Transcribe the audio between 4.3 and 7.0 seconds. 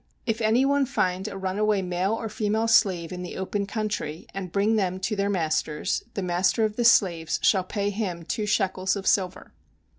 and bring them to their masters, the master of the